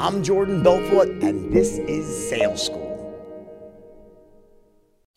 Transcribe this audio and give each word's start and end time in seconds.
I'm 0.00 0.22
Jordan 0.22 0.62
Belfort, 0.62 1.10
and 1.22 1.52
this 1.52 1.76
is 1.76 2.30
Sales 2.30 2.64
School. 2.64 2.88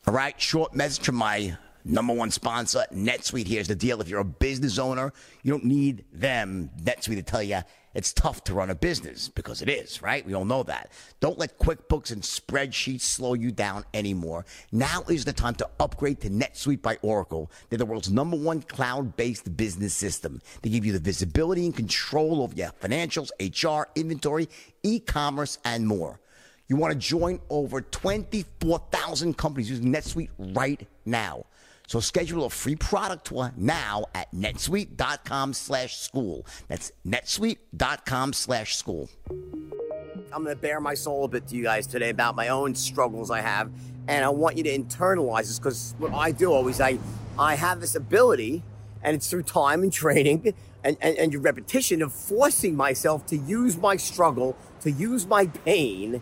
All 0.05 0.13
right, 0.13 0.39
short 0.41 0.75
message 0.75 1.05
from 1.05 1.15
my 1.15 1.57
number 1.85 2.13
one 2.13 2.31
sponsor, 2.31 2.85
NetSuite. 2.93 3.47
Here's 3.47 3.67
the 3.67 3.75
deal. 3.75 4.01
If 4.01 4.09
you're 4.09 4.19
a 4.19 4.25
business 4.25 4.77
owner, 4.79 5.13
you 5.41 5.51
don't 5.51 5.65
need 5.65 6.05
them, 6.11 6.69
NetSuite, 6.81 7.15
to 7.15 7.23
tell 7.23 7.43
you 7.43 7.61
it's 7.93 8.11
tough 8.11 8.43
to 8.45 8.55
run 8.55 8.71
a 8.71 8.75
business 8.75 9.29
because 9.29 9.61
it 9.61 9.69
is, 9.69 10.01
right? 10.01 10.25
We 10.25 10.33
all 10.33 10.45
know 10.45 10.63
that. 10.63 10.91
Don't 11.19 11.37
let 11.37 11.59
QuickBooks 11.59 12.11
and 12.11 12.21
spreadsheets 12.23 13.01
slow 13.01 13.35
you 13.35 13.51
down 13.51 13.85
anymore. 13.93 14.45
Now 14.71 15.03
is 15.09 15.25
the 15.25 15.33
time 15.33 15.55
to 15.55 15.69
upgrade 15.79 16.19
to 16.21 16.29
NetSuite 16.29 16.81
by 16.81 16.97
Oracle. 17.03 17.51
They're 17.69 17.77
the 17.77 17.85
world's 17.85 18.11
number 18.11 18.35
one 18.35 18.61
cloud-based 18.63 19.55
business 19.55 19.93
system. 19.93 20.41
They 20.61 20.71
give 20.71 20.85
you 20.85 20.93
the 20.93 20.99
visibility 20.99 21.65
and 21.65 21.75
control 21.75 22.41
over 22.41 22.55
your 22.55 22.71
financials, 22.81 23.29
HR, 23.39 23.87
inventory, 23.95 24.49
e-commerce, 24.81 25.59
and 25.63 25.85
more. 25.87 26.19
You 26.67 26.77
want 26.77 26.93
to 26.93 26.99
join 26.99 27.39
over 27.49 27.81
24,000 27.81 29.37
companies 29.37 29.69
using 29.69 29.93
NetSuite 29.93 30.29
right 30.55 30.87
now. 31.05 31.45
So 31.87 31.99
schedule 31.99 32.45
a 32.45 32.49
free 32.49 32.75
product 32.75 33.27
tour 33.27 33.51
now 33.57 34.05
at 34.15 34.31
netsuite.com 34.33 35.53
slash 35.53 35.97
school. 35.97 36.45
That's 36.67 36.91
netsuite.com 37.05 38.33
slash 38.33 38.75
school. 38.75 39.09
I'm 39.29 40.43
going 40.43 40.55
to 40.55 40.61
bare 40.61 40.79
my 40.79 40.95
soul 40.95 41.25
a 41.25 41.27
bit 41.27 41.47
to 41.47 41.55
you 41.55 41.63
guys 41.63 41.85
today 41.85 42.09
about 42.09 42.35
my 42.35 42.47
own 42.47 42.73
struggles 42.73 43.29
I 43.29 43.41
have. 43.41 43.71
And 44.07 44.25
I 44.25 44.29
want 44.29 44.57
you 44.57 44.63
to 44.63 44.77
internalize 44.77 45.47
this 45.47 45.59
because 45.59 45.93
what 45.99 46.13
I 46.13 46.31
do 46.31 46.51
always, 46.51 46.81
I, 46.81 46.97
I 47.37 47.55
have 47.55 47.79
this 47.79 47.95
ability, 47.95 48.63
and 49.03 49.15
it's 49.15 49.29
through 49.29 49.43
time 49.43 49.83
and 49.83 49.93
training 49.93 50.53
and, 50.83 50.97
and, 51.01 51.17
and 51.17 51.31
your 51.31 51.41
repetition 51.41 52.01
of 52.01 52.11
forcing 52.11 52.75
myself 52.75 53.25
to 53.27 53.37
use 53.37 53.77
my 53.77 53.95
struggle, 53.95 54.57
to 54.81 54.91
use 54.91 55.27
my 55.27 55.47
pain 55.47 56.21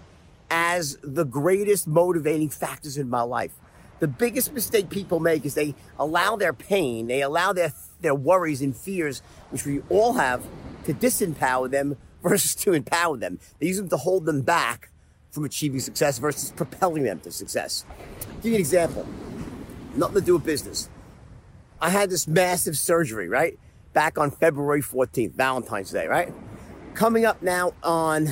as 0.50 0.98
the 1.02 1.24
greatest 1.24 1.88
motivating 1.88 2.50
factors 2.50 2.98
in 2.98 3.10
my 3.10 3.22
life. 3.22 3.54
The 4.02 4.08
biggest 4.08 4.52
mistake 4.52 4.90
people 4.90 5.20
make 5.20 5.46
is 5.46 5.54
they 5.54 5.76
allow 6.00 6.36
their 6.36 6.54
pain, 6.54 7.06
they 7.06 7.22
allow 7.22 7.54
their, 7.54 7.72
their 8.02 8.16
worries 8.16 8.60
and 8.60 8.76
fears, 8.76 9.22
which 9.52 9.64
we 9.64 9.84
all 9.90 10.14
have, 10.14 10.44
to 10.86 10.94
disempower 10.94 11.70
them 11.70 11.98
versus 12.24 12.56
to 12.64 12.74
empower 12.74 13.16
them. 13.16 13.40
They 13.60 13.68
use 13.68 13.78
them 13.78 13.90
to 13.90 13.98
hold 13.98 14.26
them 14.26 14.42
back 14.42 14.90
from 15.30 15.46
achieving 15.46 15.80
success 15.80 16.18
versus 16.18 16.52
propelling 16.52 17.04
them 17.04 17.20
to 17.20 17.32
success. 17.32 17.86
I'll 18.22 18.36
give 18.38 18.46
you 18.46 18.56
an 18.56 18.62
example. 18.62 19.08
Nothing 19.96 20.16
to 20.16 20.22
do 20.22 20.34
with 20.34 20.46
business. 20.46 20.90
I 21.80 21.92
had 21.92 22.10
this 22.10 22.28
massive 22.28 22.78
surgery, 22.78 23.30
right? 23.30 23.60
Back 23.94 24.18
on 24.18 24.32
February 24.32 24.82
14th, 24.82 25.34
Valentine's 25.34 25.92
Day, 25.92 26.08
right? 26.08 26.34
Coming 26.96 27.26
up 27.26 27.44
now 27.44 27.74
on 27.84 28.30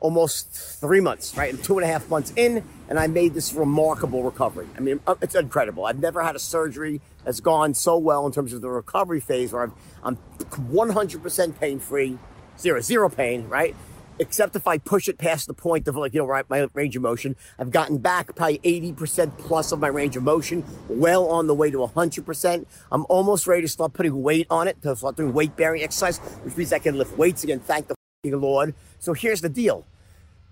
almost 0.00 0.50
three 0.50 1.00
months, 1.00 1.36
right? 1.36 1.52
And 1.52 1.62
two 1.62 1.78
and 1.78 1.84
a 1.84 1.86
half 1.86 2.08
months 2.08 2.32
in, 2.36 2.64
and 2.88 2.98
I 2.98 3.06
made 3.06 3.34
this 3.34 3.52
remarkable 3.52 4.22
recovery. 4.22 4.66
I 4.76 4.80
mean, 4.80 5.00
uh, 5.06 5.14
it's 5.22 5.34
incredible. 5.34 5.86
I've 5.86 6.00
never 6.00 6.22
had 6.22 6.34
a 6.34 6.40
surgery 6.40 7.00
that's 7.24 7.40
gone 7.40 7.74
so 7.74 7.98
well 7.98 8.26
in 8.26 8.32
terms 8.32 8.52
of 8.52 8.62
the 8.62 8.70
recovery 8.70 9.20
phase 9.20 9.52
where 9.52 9.62
I'm, 9.62 9.72
I'm 10.02 10.16
100% 10.38 11.60
pain 11.60 11.78
free, 11.78 12.18
zero, 12.58 12.80
zero 12.80 13.08
pain, 13.08 13.48
right? 13.48 13.76
Except 14.18 14.54
if 14.54 14.66
I 14.66 14.76
push 14.76 15.08
it 15.08 15.16
past 15.16 15.46
the 15.46 15.54
point 15.54 15.88
of 15.88 15.96
like, 15.96 16.12
you 16.12 16.20
know, 16.20 16.26
right, 16.26 16.48
my 16.50 16.68
range 16.74 16.94
of 16.96 17.02
motion. 17.02 17.36
I've 17.58 17.70
gotten 17.70 17.98
back 17.98 18.34
probably 18.34 18.58
80% 18.58 19.38
plus 19.38 19.72
of 19.72 19.80
my 19.80 19.88
range 19.88 20.16
of 20.16 20.22
motion, 20.22 20.64
well 20.88 21.26
on 21.28 21.46
the 21.46 21.54
way 21.54 21.70
to 21.70 21.78
100%. 21.78 22.66
I'm 22.92 23.06
almost 23.08 23.46
ready 23.46 23.62
to 23.62 23.68
start 23.68 23.94
putting 23.94 24.22
weight 24.22 24.46
on 24.50 24.68
it, 24.68 24.82
to 24.82 24.94
start 24.96 25.16
doing 25.16 25.32
weight 25.32 25.56
bearing 25.56 25.82
exercise, 25.82 26.18
which 26.18 26.56
means 26.56 26.72
I 26.72 26.80
can 26.80 26.98
lift 26.98 27.16
weights 27.16 27.44
again. 27.44 27.60
Thank 27.60 27.88
the 27.88 27.99
Lord. 28.24 28.74
So 28.98 29.14
here's 29.14 29.40
the 29.40 29.48
deal. 29.48 29.86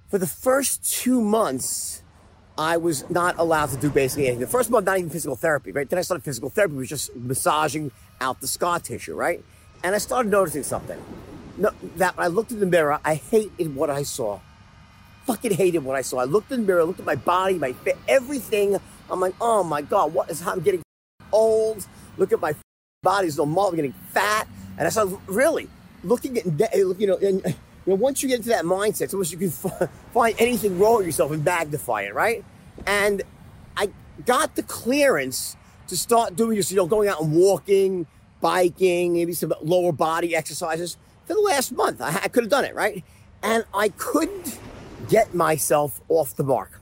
For 0.08 0.16
the 0.16 0.26
first 0.26 0.90
two 0.90 1.20
months, 1.20 2.02
I 2.56 2.78
was 2.78 3.08
not 3.10 3.38
allowed 3.38 3.68
to 3.70 3.76
do 3.76 3.90
basically 3.90 4.26
anything. 4.26 4.40
The 4.40 4.46
first 4.46 4.70
month, 4.70 4.86
not 4.86 4.96
even 4.96 5.10
physical 5.10 5.36
therapy, 5.36 5.70
right? 5.70 5.88
Then 5.88 5.98
I 5.98 6.02
started 6.02 6.24
physical 6.24 6.48
therapy, 6.48 6.74
which 6.74 6.90
was 6.90 7.06
just 7.06 7.14
massaging 7.14 7.90
out 8.22 8.40
the 8.40 8.46
scar 8.46 8.80
tissue, 8.80 9.14
right? 9.14 9.44
And 9.84 9.94
I 9.94 9.98
started 9.98 10.30
noticing 10.30 10.62
something. 10.62 10.98
No, 11.58 11.70
that 11.96 12.16
when 12.16 12.24
I 12.24 12.28
looked 12.28 12.52
in 12.52 12.60
the 12.60 12.66
mirror, 12.66 13.00
I 13.04 13.16
hated 13.16 13.76
what 13.76 13.90
I 13.90 14.02
saw. 14.02 14.40
Fucking 15.26 15.52
hated 15.52 15.80
what 15.80 15.94
I 15.94 16.00
saw. 16.00 16.18
I 16.18 16.24
looked 16.24 16.50
in 16.50 16.62
the 16.62 16.66
mirror, 16.66 16.84
looked 16.84 17.00
at 17.00 17.06
my 17.06 17.16
body, 17.16 17.58
my 17.58 17.74
everything. 18.08 18.78
I'm 19.10 19.20
like, 19.20 19.34
oh 19.42 19.62
my 19.62 19.82
god, 19.82 20.14
what 20.14 20.30
is? 20.30 20.40
I'm 20.46 20.60
getting 20.60 20.80
old. 21.32 21.86
Look 22.16 22.32
at 22.32 22.40
my 22.40 22.54
body's 23.02 23.36
no 23.36 23.44
more. 23.44 23.68
I'm 23.68 23.76
getting 23.76 23.92
fat, 23.92 24.48
and 24.78 24.86
I 24.86 24.90
said, 24.90 25.14
really 25.26 25.68
looking 26.04 26.38
at 26.38 26.74
you 26.76 27.06
know. 27.06 27.16
And, 27.16 27.42
you 27.86 27.94
know, 27.94 28.00
once 28.02 28.22
you 28.22 28.28
get 28.28 28.36
into 28.36 28.50
that 28.50 28.64
mindset, 28.64 29.02
it's 29.02 29.14
almost 29.14 29.32
you 29.32 29.38
can 29.38 29.48
f- 29.48 29.88
find 30.12 30.34
anything 30.38 30.78
wrong 30.78 30.98
with 30.98 31.06
yourself 31.06 31.30
and 31.30 31.42
magnify 31.42 32.02
it, 32.02 32.14
right? 32.14 32.44
And 32.86 33.22
I 33.76 33.90
got 34.26 34.56
the 34.56 34.62
clearance 34.62 35.56
to 35.86 35.96
start 35.96 36.36
doing 36.36 36.56
this, 36.56 36.70
you 36.70 36.76
know, 36.76 36.86
going 36.86 37.08
out 37.08 37.22
and 37.22 37.34
walking, 37.34 38.06
biking, 38.40 39.14
maybe 39.14 39.32
some 39.32 39.54
lower 39.62 39.92
body 39.92 40.36
exercises 40.36 40.98
for 41.26 41.34
the 41.34 41.40
last 41.40 41.72
month. 41.72 42.00
I, 42.00 42.08
I 42.24 42.28
could 42.28 42.44
have 42.44 42.50
done 42.50 42.64
it, 42.64 42.74
right? 42.74 43.02
And 43.42 43.64
I 43.72 43.88
couldn't 43.88 44.58
get 45.08 45.34
myself 45.34 46.00
off 46.08 46.36
the 46.36 46.44
mark. 46.44 46.80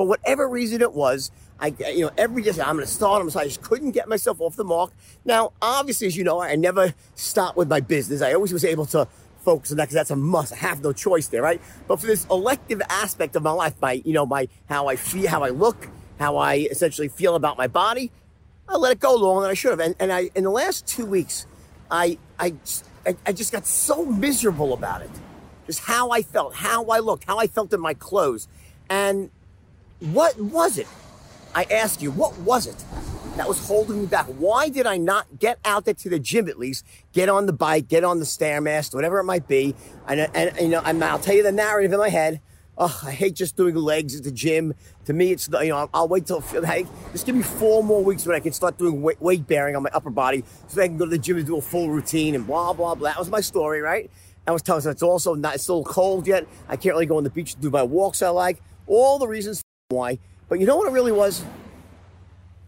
For 0.00 0.06
whatever 0.06 0.48
reason 0.48 0.80
it 0.80 0.94
was, 0.94 1.30
I, 1.58 1.74
you 1.92 2.06
know, 2.06 2.10
every 2.16 2.42
day 2.42 2.52
I'm 2.52 2.76
going 2.76 2.78
to 2.78 2.86
start. 2.86 3.20
I'm 3.20 3.28
I 3.38 3.44
just 3.44 3.60
couldn't 3.60 3.90
get 3.90 4.08
myself 4.08 4.40
off 4.40 4.56
the 4.56 4.64
mark. 4.64 4.92
Now, 5.26 5.52
obviously, 5.60 6.06
as 6.06 6.16
you 6.16 6.24
know, 6.24 6.40
I 6.40 6.56
never 6.56 6.94
stopped 7.16 7.58
with 7.58 7.68
my 7.68 7.80
business. 7.80 8.22
I 8.22 8.32
always 8.32 8.50
was 8.50 8.64
able 8.64 8.86
to 8.86 9.06
focus 9.44 9.72
on 9.72 9.76
that 9.76 9.82
because 9.82 9.96
that's 9.96 10.10
a 10.10 10.16
must. 10.16 10.54
I 10.54 10.56
have 10.56 10.82
no 10.82 10.94
choice 10.94 11.26
there, 11.26 11.42
right? 11.42 11.60
But 11.86 12.00
for 12.00 12.06
this 12.06 12.26
elective 12.30 12.80
aspect 12.88 13.36
of 13.36 13.42
my 13.42 13.50
life, 13.50 13.74
my, 13.82 14.00
you 14.02 14.14
know, 14.14 14.24
my, 14.24 14.48
how 14.70 14.86
I 14.86 14.96
feel, 14.96 15.28
how 15.28 15.42
I 15.42 15.50
look, 15.50 15.86
how 16.18 16.38
I 16.38 16.66
essentially 16.70 17.08
feel 17.08 17.34
about 17.34 17.58
my 17.58 17.66
body, 17.66 18.10
I 18.70 18.78
let 18.78 18.92
it 18.92 19.00
go 19.00 19.14
longer 19.14 19.42
than 19.42 19.50
I 19.50 19.54
should 19.54 19.72
have. 19.72 19.80
And, 19.80 19.94
and 20.00 20.10
I, 20.10 20.30
in 20.34 20.44
the 20.44 20.50
last 20.50 20.86
two 20.86 21.04
weeks, 21.04 21.44
I, 21.90 22.16
I, 22.38 22.54
I 23.26 23.32
just 23.32 23.52
got 23.52 23.66
so 23.66 24.06
miserable 24.06 24.72
about 24.72 25.02
it. 25.02 25.10
Just 25.66 25.80
how 25.80 26.08
I 26.08 26.22
felt, 26.22 26.54
how 26.54 26.84
I 26.86 27.00
looked, 27.00 27.24
how 27.24 27.36
I 27.36 27.48
felt 27.48 27.70
in 27.74 27.80
my 27.80 27.92
clothes. 27.92 28.48
And 28.88 29.30
what 30.00 30.38
was 30.40 30.78
it? 30.78 30.88
I 31.54 31.64
ask 31.64 32.00
you, 32.00 32.10
what 32.10 32.36
was 32.38 32.66
it? 32.66 32.84
that 33.40 33.48
was 33.48 33.66
holding 33.66 34.00
me 34.00 34.06
back. 34.06 34.26
Why 34.26 34.68
did 34.68 34.86
I 34.86 34.98
not 34.98 35.38
get 35.38 35.58
out 35.64 35.86
there 35.86 35.94
to 35.94 36.10
the 36.10 36.18
gym 36.18 36.46
at 36.48 36.58
least, 36.58 36.84
get 37.12 37.30
on 37.30 37.46
the 37.46 37.54
bike, 37.54 37.88
get 37.88 38.04
on 38.04 38.18
the 38.18 38.26
stairmaster, 38.26 38.94
whatever 38.94 39.18
it 39.18 39.24
might 39.24 39.48
be? 39.48 39.74
And, 40.06 40.28
and, 40.34 40.54
you 40.60 40.68
know, 40.68 40.82
and 40.84 41.02
I'll 41.02 41.18
tell 41.18 41.34
you 41.34 41.42
the 41.42 41.52
narrative 41.52 41.92
in 41.92 41.98
my 41.98 42.10
head. 42.10 42.40
Oh, 42.76 43.00
I 43.04 43.12
hate 43.12 43.34
just 43.34 43.56
doing 43.56 43.74
legs 43.74 44.16
at 44.16 44.24
the 44.24 44.30
gym. 44.30 44.74
To 45.04 45.12
me, 45.12 45.32
it's 45.32 45.48
you 45.48 45.68
know 45.68 45.76
I'll, 45.76 45.90
I'll 45.92 46.08
wait 46.08 46.26
till 46.26 46.40
hey, 46.40 46.86
just 47.12 47.26
give 47.26 47.34
me 47.34 47.42
four 47.42 47.82
more 47.82 48.02
weeks 48.02 48.26
when 48.26 48.36
I 48.36 48.40
can 48.40 48.52
start 48.52 48.78
doing 48.78 49.02
weight, 49.02 49.20
weight 49.20 49.46
bearing 49.46 49.76
on 49.76 49.82
my 49.82 49.90
upper 49.92 50.08
body, 50.08 50.44
so 50.66 50.80
I 50.80 50.88
can 50.88 50.96
go 50.96 51.04
to 51.04 51.10
the 51.10 51.18
gym 51.18 51.36
and 51.36 51.46
do 51.46 51.58
a 51.58 51.60
full 51.60 51.90
routine 51.90 52.34
and 52.34 52.46
blah 52.46 52.72
blah 52.72 52.94
blah. 52.94 53.10
That 53.10 53.18
was 53.18 53.28
my 53.28 53.42
story, 53.42 53.82
right? 53.82 54.10
I 54.46 54.52
was 54.52 54.62
telling 54.62 54.82
you 54.82 54.90
it's 54.90 55.02
also 55.02 55.34
not 55.34 55.56
it's 55.56 55.64
still 55.64 55.84
cold 55.84 56.26
yet. 56.26 56.46
I 56.68 56.76
can't 56.76 56.94
really 56.94 57.04
go 57.04 57.18
on 57.18 57.24
the 57.24 57.30
beach 57.30 57.54
to 57.54 57.60
do 57.60 57.70
my 57.70 57.82
walks 57.82 58.22
I 58.22 58.30
like. 58.30 58.62
All 58.86 59.18
the 59.18 59.28
reasons 59.28 59.62
why. 59.90 60.18
But 60.48 60.60
you 60.60 60.66
know 60.66 60.76
what 60.76 60.86
it 60.86 60.92
really 60.92 61.12
was? 61.12 61.44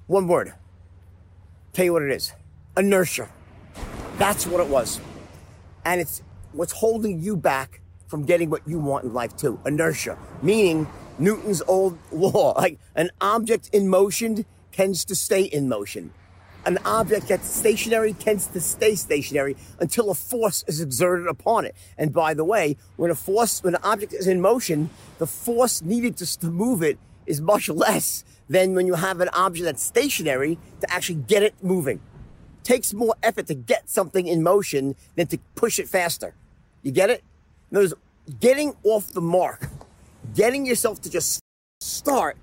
One 0.09 0.27
word. 0.27 0.53
Tell 1.72 1.84
you 1.84 1.93
what 1.93 2.03
it 2.03 2.10
is 2.10 2.33
inertia. 2.77 3.28
That's 4.19 4.47
what 4.47 4.60
it 4.60 4.69
was. 4.69 5.00
And 5.84 6.00
it's 6.00 6.22
what's 6.53 6.72
holding 6.72 7.21
you 7.21 7.37
back 7.37 7.81
from 8.09 8.25
getting 8.25 8.50
what 8.50 8.66
you 8.66 8.78
want 8.78 9.05
in 9.05 9.12
life 9.12 9.37
too. 9.37 9.60
Inertia, 9.65 10.19
meaning 10.43 10.87
Newton's 11.19 11.62
old 11.62 11.97
law, 12.10 12.55
like 12.56 12.78
an 12.94 13.10
object 13.21 13.71
in 13.72 13.89
motion 13.89 14.44
tends 14.72 15.04
to 15.04 15.15
stay 15.15 15.43
in 15.43 15.69
motion. 15.69 16.12
An 16.65 16.78
object 16.84 17.28
that's 17.28 17.49
stationary 17.49 18.12
tends 18.12 18.47
to 18.49 18.60
stay 18.60 18.94
stationary 18.94 19.56
until 19.81 20.10
a 20.10 20.15
force 20.15 20.65
is 20.69 20.81
exerted 20.81 21.27
upon 21.27 21.65
it. 21.65 21.75
And 21.99 22.12
by 22.12 22.34
the 22.34 22.44
way, 22.44 22.77
when 22.97 23.10
a 23.10 23.16
force, 23.16 23.62
when 23.65 23.74
an 23.74 23.80
object 23.83 24.13
is 24.13 24.28
in 24.28 24.41
motion, 24.41 24.91
the 25.19 25.27
force 25.27 25.83
needed 25.83 26.16
to, 26.19 26.39
to 26.39 26.47
move 26.47 26.83
it 26.83 26.98
is 27.27 27.41
much 27.41 27.69
less 27.69 28.24
than 28.48 28.74
when 28.74 28.86
you 28.86 28.95
have 28.95 29.21
an 29.21 29.28
object 29.33 29.65
that's 29.65 29.83
stationary 29.83 30.59
to 30.80 30.92
actually 30.92 31.16
get 31.16 31.42
it 31.42 31.54
moving. 31.63 32.01
It 32.59 32.65
takes 32.65 32.92
more 32.92 33.15
effort 33.22 33.47
to 33.47 33.54
get 33.54 33.89
something 33.89 34.27
in 34.27 34.42
motion 34.42 34.95
than 35.16 35.27
to 35.28 35.39
push 35.54 35.78
it 35.78 35.89
faster. 35.89 36.34
You 36.83 36.92
get 36.92 37.10
it? 37.10 37.22
In 37.71 37.77
other 37.77 37.84
words, 37.84 37.95
getting 38.41 38.74
off 38.84 39.09
the 39.09 39.21
mark, 39.21 39.69
getting 40.34 40.66
yourself 40.66 41.01
to 41.03 41.10
just 41.10 41.41
start 41.80 42.36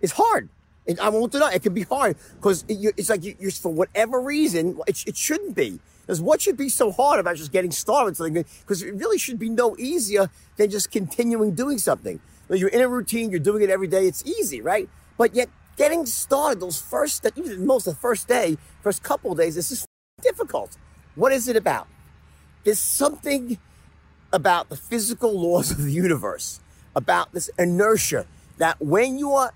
is 0.00 0.12
hard. 0.12 0.48
And 0.86 0.98
I 1.00 1.10
won't 1.10 1.32
deny 1.32 1.52
it 1.52 1.62
can 1.62 1.74
be 1.74 1.82
hard 1.82 2.16
because 2.36 2.64
it, 2.66 2.94
it's 2.96 3.10
like 3.10 3.22
you, 3.22 3.36
are 3.46 3.50
for 3.50 3.72
whatever 3.72 4.20
reason, 4.20 4.80
it, 4.86 5.04
it 5.06 5.16
shouldn't 5.16 5.54
be. 5.54 5.80
Because 6.00 6.22
what 6.22 6.40
should 6.40 6.56
be 6.56 6.70
so 6.70 6.90
hard 6.90 7.20
about 7.20 7.36
just 7.36 7.52
getting 7.52 7.70
started 7.70 8.16
something? 8.16 8.46
Because 8.60 8.82
it 8.82 8.94
really 8.94 9.18
should 9.18 9.38
be 9.38 9.50
no 9.50 9.76
easier 9.76 10.30
than 10.56 10.70
just 10.70 10.90
continuing 10.90 11.54
doing 11.54 11.76
something. 11.76 12.18
You're 12.50 12.68
in 12.68 12.80
a 12.80 12.88
routine, 12.88 13.30
you're 13.30 13.40
doing 13.40 13.62
it 13.62 13.70
every 13.70 13.88
day, 13.88 14.06
it's 14.06 14.24
easy, 14.24 14.60
right? 14.60 14.88
But 15.16 15.34
yet, 15.34 15.50
getting 15.76 16.06
started, 16.06 16.60
those 16.60 16.80
first, 16.80 17.26
even 17.36 17.66
most 17.66 17.86
of 17.86 17.94
the 17.94 18.00
first 18.00 18.26
day, 18.26 18.56
first 18.82 19.02
couple 19.02 19.34
days, 19.34 19.54
this 19.54 19.70
is 19.70 19.86
difficult. 20.22 20.76
What 21.14 21.32
is 21.32 21.48
it 21.48 21.56
about? 21.56 21.88
There's 22.64 22.78
something 22.78 23.58
about 24.32 24.68
the 24.68 24.76
physical 24.76 25.38
laws 25.38 25.70
of 25.70 25.82
the 25.82 25.92
universe, 25.92 26.60
about 26.94 27.32
this 27.32 27.50
inertia 27.58 28.26
that 28.58 28.80
when 28.80 29.18
you 29.18 29.32
are 29.32 29.52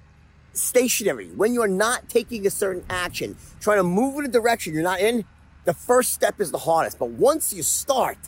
stationary, 0.53 1.29
when 1.29 1.55
you're 1.55 1.69
not 1.69 2.09
taking 2.09 2.47
a 2.47 2.51
certain 2.51 2.85
action, 2.89 3.37
trying 3.61 3.79
to 3.79 3.85
move 3.85 4.19
in 4.19 4.25
a 4.25 4.29
direction 4.29 4.75
you're 4.75 4.83
not 4.83 5.01
in, 5.01 5.25
the 5.65 5.75
first 5.75 6.13
step 6.13 6.41
is 6.41 6.51
the 6.51 6.59
hardest. 6.59 6.99
But 6.99 7.11
once 7.11 7.53
you 7.53 7.63
start, 7.63 8.19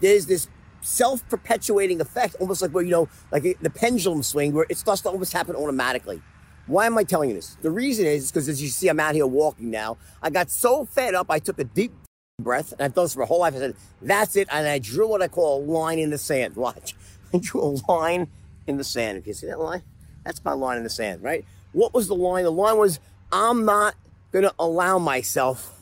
there's 0.00 0.26
this 0.26 0.48
self-perpetuating 0.88 2.00
effect, 2.00 2.34
almost 2.40 2.62
like 2.62 2.70
where, 2.72 2.84
you 2.84 2.90
know, 2.90 3.08
like 3.30 3.42
the 3.60 3.70
pendulum 3.70 4.22
swing, 4.22 4.52
where 4.52 4.66
it 4.68 4.78
starts 4.78 5.02
to 5.02 5.10
almost 5.10 5.32
happen 5.32 5.54
automatically. 5.54 6.22
Why 6.66 6.86
am 6.86 6.98
I 6.98 7.04
telling 7.04 7.30
you 7.30 7.36
this? 7.36 7.56
The 7.62 7.70
reason 7.70 8.06
is 8.06 8.30
because 8.30 8.48
as 8.48 8.62
you 8.62 8.68
see, 8.68 8.88
I'm 8.88 9.00
out 9.00 9.14
here 9.14 9.26
walking 9.26 9.70
now. 9.70 9.98
I 10.22 10.30
got 10.30 10.50
so 10.50 10.84
fed 10.84 11.14
up, 11.14 11.26
I 11.30 11.38
took 11.38 11.58
a 11.58 11.64
deep 11.64 11.92
breath, 12.40 12.72
and 12.72 12.80
I've 12.82 12.94
done 12.94 13.04
this 13.04 13.14
for 13.14 13.20
my 13.20 13.26
whole 13.26 13.40
life. 13.40 13.54
I 13.54 13.58
said, 13.58 13.76
that's 14.02 14.36
it. 14.36 14.48
And 14.50 14.66
I 14.66 14.78
drew 14.78 15.08
what 15.08 15.22
I 15.22 15.28
call 15.28 15.62
a 15.62 15.64
line 15.64 15.98
in 15.98 16.10
the 16.10 16.18
sand. 16.18 16.56
Watch. 16.56 16.94
I 17.32 17.38
drew 17.38 17.60
a 17.62 17.72
line 17.90 18.28
in 18.66 18.76
the 18.76 18.84
sand. 18.84 19.22
Can 19.22 19.30
you 19.30 19.34
see 19.34 19.46
that 19.46 19.60
line? 19.60 19.82
That's 20.24 20.44
my 20.44 20.52
line 20.52 20.78
in 20.78 20.84
the 20.84 20.90
sand, 20.90 21.22
right? 21.22 21.44
What 21.72 21.94
was 21.94 22.08
the 22.08 22.14
line? 22.14 22.44
The 22.44 22.50
line 22.50 22.78
was, 22.78 23.00
I'm 23.30 23.64
not 23.64 23.94
to 24.32 24.54
allow 24.58 24.98
myself 24.98 25.80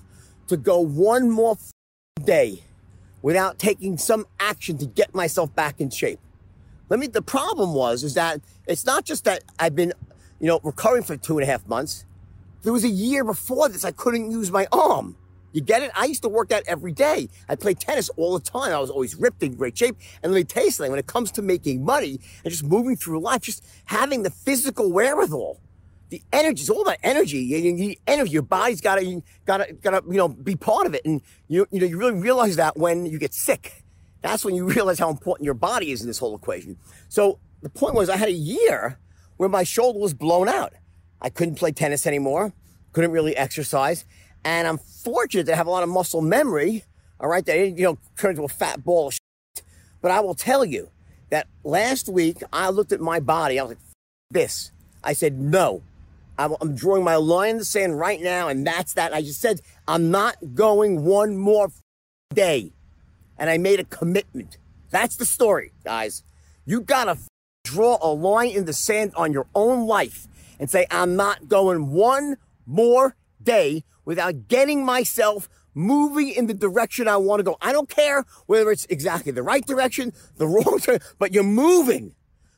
to 0.48 0.56
go 0.56 0.80
one 0.80 1.30
more 1.30 1.58
day 2.24 2.62
without 3.22 3.58
taking 3.58 3.98
some 3.98 4.26
action 4.38 4.78
to 4.78 4.86
get 4.86 5.14
myself 5.14 5.54
back 5.54 5.80
in 5.80 5.90
shape. 5.90 6.20
Let 6.88 7.00
me, 7.00 7.06
the 7.08 7.22
problem 7.22 7.74
was, 7.74 8.04
is 8.04 8.14
that 8.14 8.40
it's 8.66 8.86
not 8.86 9.04
just 9.04 9.24
that 9.24 9.42
I've 9.58 9.74
been, 9.74 9.92
you 10.40 10.46
know, 10.46 10.60
recovering 10.62 11.02
for 11.02 11.16
two 11.16 11.38
and 11.38 11.42
a 11.42 11.50
half 11.50 11.66
months. 11.66 12.04
There 12.62 12.72
was 12.72 12.84
a 12.84 12.88
year 12.88 13.24
before 13.24 13.68
this, 13.68 13.84
I 13.84 13.90
couldn't 13.90 14.30
use 14.30 14.50
my 14.50 14.66
arm. 14.70 15.16
You 15.52 15.62
get 15.62 15.82
it? 15.82 15.90
I 15.94 16.04
used 16.04 16.22
to 16.22 16.28
work 16.28 16.52
out 16.52 16.62
every 16.66 16.92
day. 16.92 17.28
I 17.48 17.56
played 17.56 17.80
tennis 17.80 18.10
all 18.10 18.38
the 18.38 18.44
time. 18.44 18.72
I 18.72 18.78
was 18.78 18.90
always 18.90 19.14
ripped 19.14 19.42
in 19.42 19.54
great 19.54 19.78
shape. 19.78 19.96
And 20.22 20.30
let 20.30 20.38
me 20.38 20.44
tell 20.44 20.64
you 20.64 20.70
something, 20.70 20.90
when 20.90 20.98
it 20.98 21.06
comes 21.06 21.30
to 21.32 21.42
making 21.42 21.82
money 21.82 22.20
and 22.44 22.50
just 22.50 22.62
moving 22.62 22.94
through 22.94 23.20
life, 23.20 23.40
just 23.42 23.64
having 23.86 24.22
the 24.22 24.30
physical 24.30 24.92
wherewithal, 24.92 25.58
the 26.08 26.22
energy, 26.32 26.60
it's 26.60 26.70
all 26.70 26.82
about 26.82 26.98
energy. 27.02 27.38
You 27.38 27.94
energy. 28.06 28.30
Your 28.30 28.42
body's 28.42 28.80
gotta, 28.80 29.22
gotta, 29.44 29.72
gotta, 29.72 30.02
you 30.06 30.16
know, 30.16 30.28
be 30.28 30.54
part 30.54 30.86
of 30.86 30.94
it. 30.94 31.04
And 31.04 31.20
you, 31.48 31.66
you 31.70 31.80
know, 31.80 31.86
you 31.86 31.98
really 31.98 32.18
realize 32.18 32.56
that 32.56 32.76
when 32.76 33.06
you 33.06 33.18
get 33.18 33.34
sick. 33.34 33.84
That's 34.22 34.44
when 34.44 34.54
you 34.54 34.64
realize 34.70 34.98
how 34.98 35.10
important 35.10 35.44
your 35.44 35.54
body 35.54 35.90
is 35.90 36.00
in 36.00 36.06
this 36.06 36.18
whole 36.18 36.36
equation. 36.36 36.76
So 37.08 37.38
the 37.62 37.68
point 37.68 37.94
was 37.94 38.08
I 38.08 38.16
had 38.16 38.28
a 38.28 38.32
year 38.32 38.98
where 39.36 39.48
my 39.48 39.64
shoulder 39.64 39.98
was 39.98 40.14
blown 40.14 40.48
out. 40.48 40.72
I 41.20 41.30
couldn't 41.30 41.56
play 41.56 41.72
tennis 41.72 42.06
anymore. 42.06 42.52
Couldn't 42.92 43.10
really 43.10 43.36
exercise. 43.36 44.04
And 44.44 44.68
I'm 44.68 44.78
fortunate 44.78 45.46
to 45.46 45.56
have 45.56 45.66
a 45.66 45.70
lot 45.70 45.82
of 45.82 45.88
muscle 45.88 46.20
memory, 46.20 46.84
all 47.18 47.28
right, 47.28 47.44
that 47.46 47.56
you 47.56 47.82
know, 47.82 47.98
turn 48.16 48.30
into 48.30 48.44
a 48.44 48.48
fat 48.48 48.84
ball 48.84 49.08
of 49.08 49.14
shit. 49.14 49.64
But 50.00 50.12
I 50.12 50.20
will 50.20 50.34
tell 50.34 50.64
you 50.64 50.90
that 51.30 51.48
last 51.64 52.08
week 52.08 52.42
I 52.52 52.70
looked 52.70 52.92
at 52.92 53.00
my 53.00 53.18
body. 53.18 53.58
I 53.58 53.64
was 53.64 53.70
like, 53.70 53.78
this. 54.30 54.70
I 55.02 55.12
said, 55.12 55.38
no. 55.38 55.82
I'm 56.38 56.74
drawing 56.74 57.04
my 57.04 57.16
line 57.16 57.50
in 57.50 57.58
the 57.58 57.64
sand 57.64 57.98
right 57.98 58.20
now, 58.20 58.48
and 58.48 58.66
that's 58.66 58.94
that. 58.94 59.14
I 59.14 59.22
just 59.22 59.40
said, 59.40 59.60
I'm 59.88 60.10
not 60.10 60.36
going 60.54 61.04
one 61.04 61.36
more 61.36 61.70
day. 62.34 62.72
And 63.38 63.48
I 63.48 63.58
made 63.58 63.80
a 63.80 63.84
commitment. 63.84 64.58
That's 64.90 65.16
the 65.16 65.24
story, 65.24 65.72
guys. 65.84 66.22
You 66.64 66.80
gotta 66.80 67.18
draw 67.64 67.98
a 68.00 68.12
line 68.12 68.50
in 68.50 68.64
the 68.64 68.72
sand 68.72 69.12
on 69.16 69.32
your 69.32 69.46
own 69.54 69.86
life 69.86 70.26
and 70.58 70.70
say, 70.70 70.86
I'm 70.90 71.16
not 71.16 71.48
going 71.48 71.90
one 71.90 72.36
more 72.66 73.16
day 73.42 73.84
without 74.04 74.48
getting 74.48 74.84
myself 74.84 75.48
moving 75.74 76.30
in 76.30 76.46
the 76.46 76.54
direction 76.54 77.06
I 77.06 77.18
want 77.18 77.40
to 77.40 77.44
go. 77.44 77.56
I 77.60 77.72
don't 77.72 77.88
care 77.88 78.24
whether 78.46 78.70
it's 78.70 78.86
exactly 78.86 79.32
the 79.32 79.42
right 79.42 79.64
direction, 79.64 80.12
the 80.36 80.46
wrong 80.46 80.78
direction, 80.78 81.00
but 81.18 81.34
you're 81.34 81.44
moving. 81.44 82.14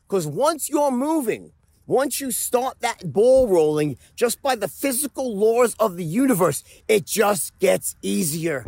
Because 0.06 0.26
once 0.26 0.68
you're 0.68 0.90
moving, 0.90 1.52
once 1.88 2.20
you 2.20 2.30
start 2.30 2.78
that 2.80 3.12
ball 3.12 3.48
rolling 3.48 3.96
just 4.14 4.42
by 4.42 4.54
the 4.54 4.68
physical 4.68 5.34
laws 5.34 5.74
of 5.80 5.96
the 5.96 6.04
universe, 6.04 6.62
it 6.86 7.06
just 7.06 7.58
gets 7.58 7.96
easier. 8.02 8.64